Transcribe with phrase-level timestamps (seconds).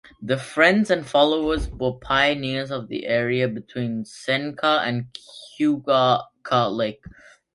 [0.19, 5.09] The Friend and followers were pioneers of the area between Seneca and
[5.59, 6.23] Keuka
[6.75, 7.07] lakes.